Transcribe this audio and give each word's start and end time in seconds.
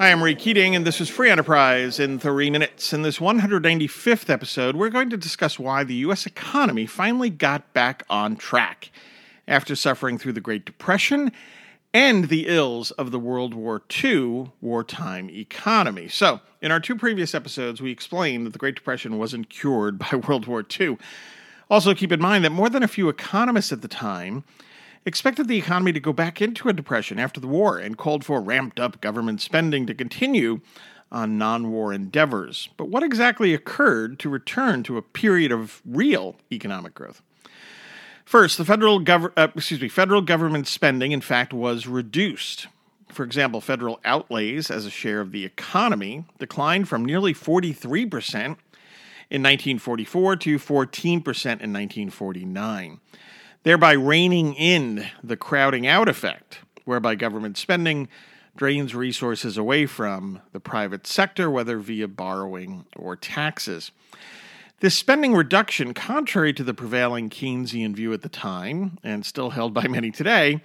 Hi, 0.00 0.12
I'm 0.12 0.22
Ray 0.22 0.36
Keating, 0.36 0.76
and 0.76 0.86
this 0.86 1.00
is 1.00 1.08
Free 1.08 1.28
Enterprise 1.28 1.98
in 1.98 2.20
three 2.20 2.50
minutes. 2.50 2.92
In 2.92 3.02
this 3.02 3.18
195th 3.18 4.30
episode, 4.30 4.76
we're 4.76 4.90
going 4.90 5.10
to 5.10 5.16
discuss 5.16 5.58
why 5.58 5.82
the 5.82 5.96
U.S. 5.96 6.24
economy 6.24 6.86
finally 6.86 7.30
got 7.30 7.72
back 7.72 8.04
on 8.08 8.36
track 8.36 8.92
after 9.48 9.74
suffering 9.74 10.16
through 10.16 10.34
the 10.34 10.40
Great 10.40 10.64
Depression 10.64 11.32
and 11.92 12.28
the 12.28 12.46
ills 12.46 12.92
of 12.92 13.10
the 13.10 13.18
World 13.18 13.54
War 13.54 13.82
II 14.04 14.52
wartime 14.60 15.30
economy. 15.30 16.06
So, 16.06 16.42
in 16.62 16.70
our 16.70 16.78
two 16.78 16.94
previous 16.94 17.34
episodes, 17.34 17.82
we 17.82 17.90
explained 17.90 18.46
that 18.46 18.52
the 18.52 18.60
Great 18.60 18.76
Depression 18.76 19.18
wasn't 19.18 19.50
cured 19.50 19.98
by 20.10 20.14
World 20.14 20.46
War 20.46 20.64
II. 20.78 20.96
Also, 21.68 21.92
keep 21.92 22.12
in 22.12 22.20
mind 22.20 22.44
that 22.44 22.50
more 22.50 22.70
than 22.70 22.84
a 22.84 22.88
few 22.88 23.08
economists 23.08 23.72
at 23.72 23.82
the 23.82 23.88
time 23.88 24.44
expected 25.08 25.48
the 25.48 25.58
economy 25.58 25.92
to 25.92 26.00
go 26.00 26.12
back 26.12 26.40
into 26.40 26.68
a 26.68 26.72
depression 26.72 27.18
after 27.18 27.40
the 27.40 27.48
war 27.48 27.78
and 27.78 27.98
called 27.98 28.24
for 28.24 28.40
ramped 28.40 28.78
up 28.78 29.00
government 29.00 29.40
spending 29.40 29.86
to 29.86 29.94
continue 29.94 30.60
on 31.10 31.38
non 31.38 31.70
war 31.70 31.92
endeavors. 31.92 32.68
But 32.76 32.88
what 32.88 33.02
exactly 33.02 33.54
occurred 33.54 34.18
to 34.20 34.28
return 34.28 34.82
to 34.84 34.96
a 34.96 35.02
period 35.02 35.50
of 35.50 35.82
real 35.84 36.36
economic 36.52 36.94
growth? 36.94 37.22
First, 38.24 38.58
the 38.58 38.64
federal, 38.64 39.00
gov- 39.00 39.32
uh, 39.36 39.48
excuse 39.56 39.80
me, 39.80 39.88
federal 39.88 40.20
government 40.20 40.66
spending, 40.66 41.12
in 41.12 41.22
fact, 41.22 41.52
was 41.52 41.86
reduced. 41.86 42.66
For 43.08 43.24
example, 43.24 43.62
federal 43.62 44.00
outlays 44.04 44.70
as 44.70 44.84
a 44.84 44.90
share 44.90 45.22
of 45.22 45.32
the 45.32 45.46
economy 45.46 46.26
declined 46.38 46.88
from 46.88 47.06
nearly 47.06 47.32
43% 47.32 48.58
in 49.30 49.42
1944 49.42 50.36
to 50.36 50.58
14% 50.58 51.06
in 51.14 51.72
1949 51.72 53.00
thereby 53.68 53.92
reining 53.92 54.54
in 54.54 55.06
the 55.22 55.36
crowding 55.36 55.86
out 55.86 56.08
effect, 56.08 56.60
whereby 56.86 57.14
government 57.14 57.58
spending 57.58 58.08
drains 58.56 58.94
resources 58.94 59.58
away 59.58 59.84
from 59.84 60.40
the 60.52 60.58
private 60.58 61.06
sector, 61.06 61.50
whether 61.50 61.78
via 61.78 62.08
borrowing 62.08 62.86
or 62.96 63.14
taxes. 63.14 63.90
This 64.80 64.94
spending 64.94 65.34
reduction, 65.34 65.92
contrary 65.92 66.54
to 66.54 66.64
the 66.64 66.72
prevailing 66.72 67.28
Keynesian 67.28 67.94
view 67.94 68.14
at 68.14 68.22
the 68.22 68.30
time, 68.30 68.96
and 69.04 69.26
still 69.26 69.50
held 69.50 69.74
by 69.74 69.86
many 69.86 70.10
today, 70.10 70.62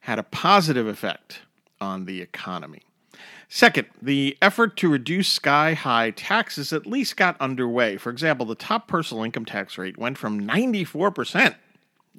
had 0.00 0.18
a 0.18 0.24
positive 0.24 0.88
effect 0.88 1.42
on 1.80 2.04
the 2.04 2.20
economy. 2.20 2.82
Second, 3.48 3.86
the 4.02 4.36
effort 4.42 4.76
to 4.78 4.88
reduce 4.88 5.28
sky 5.28 5.74
high 5.74 6.10
taxes 6.10 6.72
at 6.72 6.84
least 6.84 7.16
got 7.16 7.40
underway. 7.40 7.96
For 7.96 8.10
example, 8.10 8.44
the 8.44 8.56
top 8.56 8.88
personal 8.88 9.22
income 9.22 9.44
tax 9.44 9.78
rate 9.78 9.96
went 9.96 10.18
from 10.18 10.40
94% 10.40 11.54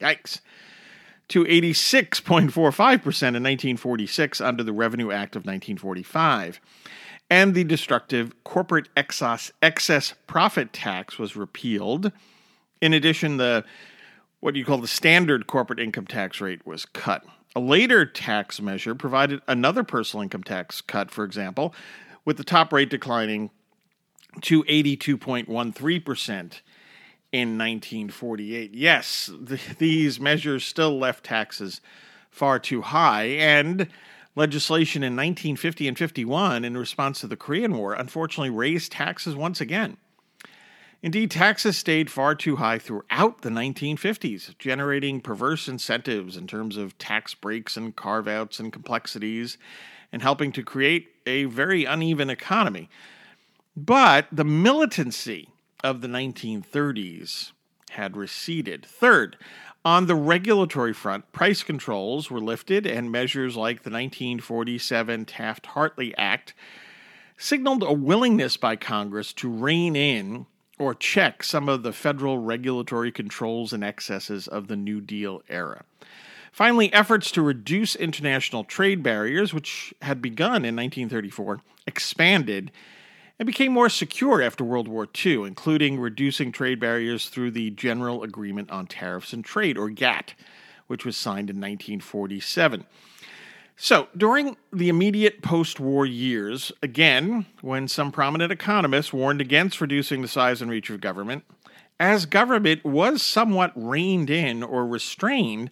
Yikes. 0.02 0.42
To 1.30 1.46
86.45% 1.46 2.28
in 2.28 3.04
1946 3.06 4.42
under 4.42 4.64
the 4.64 4.74
Revenue 4.74 5.12
Act 5.12 5.36
of 5.36 5.42
1945. 5.42 6.60
And 7.30 7.54
the 7.54 7.64
destructive 7.64 8.34
corporate 8.44 8.90
excess, 8.98 9.54
excess 9.62 10.14
profit 10.28 10.74
tax 10.74 11.18
was 11.18 11.38
repealed. 11.38 12.12
In 12.82 12.92
addition, 12.94 13.38
the 13.38 13.64
what 14.42 14.56
you 14.56 14.66
call 14.66 14.80
the 14.80 14.88
standard 14.88 15.48
corporate 15.48 15.80
income 15.80 16.08
tax 16.08 16.42
rate 16.42 16.66
was 16.66 16.86
cut. 16.86 17.24
A 17.56 17.60
later 17.60 18.06
tax 18.06 18.60
measure 18.60 18.96
provided 18.96 19.42
another 19.48 19.84
personal 19.84 20.24
income 20.24 20.44
tax 20.44 20.82
cut, 20.82 21.12
for 21.12 21.24
example, 21.24 21.74
with 22.26 22.38
the 22.38 22.44
top 22.44 22.74
rate 22.74 22.90
declining 22.90 23.52
to 24.42 24.64
82.13% 24.64 26.62
in 27.32 27.58
1948. 27.58 28.74
Yes, 28.74 29.30
the, 29.40 29.60
these 29.78 30.20
measures 30.20 30.66
still 30.66 30.98
left 30.98 31.24
taxes 31.24 31.82
far 32.30 32.60
too 32.60 32.82
high, 32.82 33.26
and 33.26 33.88
legislation 34.36 35.04
in 35.04 35.14
1950 35.14 35.88
and 35.88 35.98
51 35.98 36.64
in 36.64 36.78
response 36.78 37.20
to 37.22 37.28
the 37.28 37.36
Korean 37.36 37.76
War 37.76 37.94
unfortunately 37.94 38.50
raised 38.50 38.92
taxes 38.92 39.36
once 39.36 39.60
again. 39.60 39.98
Indeed, 41.04 41.32
taxes 41.32 41.78
stayed 41.78 42.12
far 42.12 42.36
too 42.36 42.58
high 42.58 42.78
throughout 42.78 43.42
the 43.42 43.50
1950s, 43.50 44.56
generating 44.60 45.20
perverse 45.20 45.68
incentives 45.68 46.38
in 46.38 46.46
terms 46.46 46.78
of 46.78 46.98
tax 47.00 47.34
breaks 47.34 47.76
and 47.76 47.96
carve 47.96 48.28
outs 48.28 48.60
and 48.60 48.72
complexities, 48.72 49.58
and 50.12 50.22
helping 50.22 50.52
to 50.52 50.64
create 50.64 51.08
a 51.26 51.46
very 51.46 51.86
uneven 51.86 52.30
economy. 52.30 52.88
But 53.76 54.28
the 54.32 54.44
militancy 54.44 55.50
of 55.84 56.02
the 56.02 56.08
1930s 56.08 57.52
had 57.92 58.16
receded. 58.16 58.86
Third, 58.86 59.38
on 59.84 60.06
the 60.06 60.16
regulatory 60.16 60.94
front, 60.94 61.32
price 61.32 61.64
controls 61.64 62.30
were 62.30 62.40
lifted, 62.40 62.86
and 62.86 63.12
measures 63.12 63.56
like 63.56 63.84
the 63.84 63.90
1947 63.90 65.26
Taft 65.26 65.66
Hartley 65.68 66.16
Act 66.18 66.54
signaled 67.38 67.82
a 67.82 67.92
willingness 67.92 68.58
by 68.58 68.76
Congress 68.76 69.34
to 69.34 69.50
rein 69.50 69.96
in 69.96 70.46
or 70.78 70.94
check 70.94 71.44
some 71.44 71.68
of 71.68 71.84
the 71.84 71.94
federal 71.94 72.38
regulatory 72.38 73.12
controls 73.12 73.74
and 73.74 73.84
excesses 73.84 74.48
of 74.48 74.68
the 74.68 74.76
New 74.76 75.02
Deal 75.02 75.42
era. 75.50 75.84
Finally, 76.52 76.92
efforts 76.94 77.32
to 77.32 77.42
reduce 77.42 77.96
international 77.96 78.64
trade 78.64 79.02
barriers, 79.02 79.54
which 79.54 79.94
had 80.02 80.22
begun 80.22 80.66
in 80.66 80.76
1934, 80.76 81.62
expanded 81.88 82.72
and 83.42 83.48
became 83.48 83.72
more 83.72 83.90
secure 83.90 84.40
after 84.40 84.64
World 84.64 84.88
War 84.88 85.08
II, 85.26 85.46
including 85.46 86.00
reducing 86.00 86.52
trade 86.52 86.80
barriers 86.80 87.28
through 87.28 87.50
the 87.50 87.72
General 87.72 88.22
Agreement 88.22 88.70
on 88.70 88.86
Tariffs 88.86 89.34
and 89.34 89.44
Trade, 89.44 89.80
or 89.80 89.90
GATT, 89.90 90.36
which 90.86 91.06
was 91.06 91.18
signed 91.18 91.50
in 91.50 91.56
1947. 91.56 92.86
So, 93.76 94.10
during 94.16 94.58
the 94.72 94.90
immediate 94.90 95.42
post 95.42 95.80
war 95.80 96.06
years, 96.06 96.72
again, 96.84 97.48
when 97.62 97.88
some 97.88 98.12
prominent 98.12 98.52
economists 98.52 99.12
warned 99.12 99.42
against 99.42 99.82
reducing 99.82 100.22
the 100.22 100.28
size 100.28 100.62
and 100.62 100.70
reach 100.70 100.92
of 100.92 101.02
government, 101.02 101.44
as 102.00 102.28
government 102.28 102.86
was 102.86 103.24
somewhat 103.24 103.72
reined 103.74 104.30
in 104.30 104.62
or 104.62 104.86
restrained, 104.86 105.72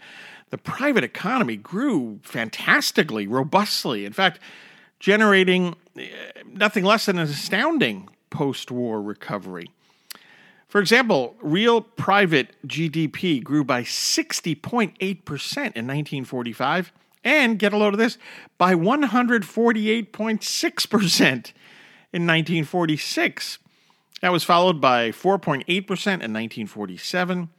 the 0.50 0.58
private 0.58 1.04
economy 1.04 1.56
grew 1.56 2.20
fantastically, 2.24 3.28
robustly. 3.28 4.06
In 4.06 4.14
fact, 4.14 4.40
generating 5.00 5.76
nothing 6.46 6.84
less 6.84 7.06
than 7.06 7.18
an 7.18 7.30
astounding 7.30 8.10
post 8.30 8.72
war 8.72 9.02
recovery. 9.02 9.70
For 10.68 10.80
example, 10.80 11.36
real 11.42 11.82
private 11.82 12.56
GDP 12.68 13.44
grew 13.44 13.64
by 13.64 13.82
60.8% 13.82 15.00
in 15.00 15.18
1945 15.18 16.92
and, 17.24 17.58
get 17.60 17.74
a 17.74 17.78
load 17.78 17.94
of 17.94 17.98
this, 17.98 18.18
by 18.58 18.76
148.6% 18.76 21.24
in 21.24 22.28
1946. 22.28 23.58
That 24.22 24.32
was 24.32 24.44
followed 24.44 24.80
by 24.80 25.10
4.8% 25.10 25.66
in 25.66 25.74
1947, 25.84 27.50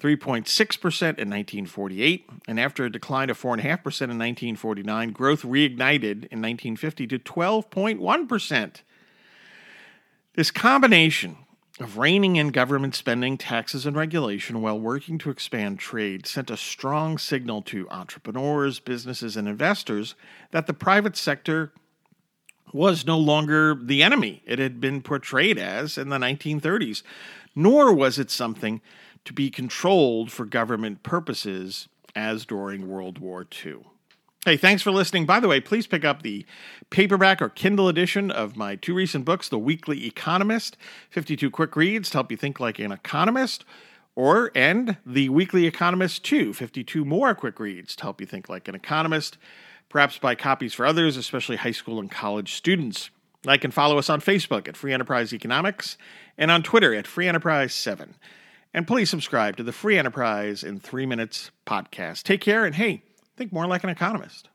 3.6% 0.00 1.02
in 1.02 1.30
1948, 1.30 2.28
and 2.46 2.60
after 2.60 2.84
a 2.84 2.90
decline 2.90 3.30
of 3.30 3.40
4.5% 3.40 3.62
in 3.62 3.78
1949, 3.78 5.10
growth 5.12 5.42
reignited 5.42 6.26
in 6.30 6.42
1950 6.42 7.06
to 7.06 7.18
12.1%. 7.18 8.82
This 10.34 10.50
combination 10.50 11.38
of 11.80 11.98
reining 11.98 12.36
in 12.36 12.48
government 12.48 12.94
spending, 12.94 13.36
taxes, 13.36 13.86
and 13.86 13.96
regulation 13.96 14.62
while 14.62 14.78
working 14.78 15.18
to 15.18 15.30
expand 15.30 15.78
trade 15.78 16.26
sent 16.26 16.50
a 16.50 16.56
strong 16.56 17.18
signal 17.18 17.62
to 17.62 17.88
entrepreneurs, 17.90 18.80
businesses, 18.80 19.36
and 19.36 19.48
investors 19.48 20.14
that 20.52 20.66
the 20.66 20.74
private 20.74 21.16
sector 21.16 21.72
was 22.72 23.06
no 23.06 23.18
longer 23.18 23.74
the 23.74 24.02
enemy 24.02 24.42
it 24.46 24.58
had 24.58 24.80
been 24.80 25.00
portrayed 25.00 25.58
as 25.58 25.96
in 25.96 26.08
the 26.08 26.18
1930s, 26.18 27.02
nor 27.54 27.92
was 27.92 28.18
it 28.18 28.30
something 28.30 28.80
to 29.26 29.32
be 29.32 29.50
controlled 29.50 30.32
for 30.32 30.44
government 30.44 31.02
purposes 31.02 31.88
as 32.14 32.46
during 32.46 32.88
World 32.88 33.18
War 33.18 33.46
II. 33.64 33.80
Hey, 34.46 34.56
thanks 34.56 34.80
for 34.80 34.92
listening. 34.92 35.26
By 35.26 35.40
the 35.40 35.48
way, 35.48 35.60
please 35.60 35.88
pick 35.88 36.04
up 36.04 36.22
the 36.22 36.46
paperback 36.88 37.42
or 37.42 37.48
Kindle 37.48 37.88
edition 37.88 38.30
of 38.30 38.56
my 38.56 38.76
two 38.76 38.94
recent 38.94 39.24
books, 39.24 39.48
The 39.48 39.58
Weekly 39.58 40.06
Economist, 40.06 40.76
52 41.10 41.50
Quick 41.50 41.74
Reads 41.74 42.10
to 42.10 42.18
help 42.18 42.30
you 42.30 42.36
think 42.36 42.60
like 42.60 42.78
an 42.78 42.92
economist, 42.92 43.64
or 44.14 44.52
and 44.54 44.98
The 45.04 45.28
Weekly 45.30 45.66
Economist 45.66 46.24
2, 46.24 46.54
52 46.54 47.04
More 47.04 47.34
Quick 47.34 47.58
Reads 47.58 47.96
to 47.96 48.04
help 48.04 48.20
you 48.20 48.26
think 48.26 48.48
like 48.48 48.68
an 48.68 48.76
economist. 48.76 49.36
Perhaps 49.88 50.18
buy 50.18 50.36
copies 50.36 50.74
for 50.74 50.86
others, 50.86 51.16
especially 51.16 51.56
high 51.56 51.72
school 51.72 51.98
and 51.98 52.10
college 52.10 52.54
students. 52.54 53.10
Like 53.44 53.64
and 53.64 53.74
follow 53.74 53.98
us 53.98 54.08
on 54.08 54.20
Facebook 54.20 54.68
at 54.68 54.76
Free 54.76 54.92
Enterprise 54.92 55.32
Economics 55.32 55.98
and 56.38 56.52
on 56.52 56.62
Twitter 56.62 56.94
at 56.94 57.08
Free 57.08 57.26
Enterprise 57.26 57.74
7. 57.74 58.14
And 58.76 58.86
please 58.86 59.08
subscribe 59.08 59.56
to 59.56 59.62
the 59.62 59.72
Free 59.72 59.98
Enterprise 59.98 60.62
in 60.62 60.80
Three 60.80 61.06
Minutes 61.06 61.50
podcast. 61.66 62.24
Take 62.24 62.42
care, 62.42 62.66
and 62.66 62.74
hey, 62.74 63.02
think 63.34 63.50
more 63.50 63.66
like 63.66 63.82
an 63.84 63.88
economist. 63.88 64.50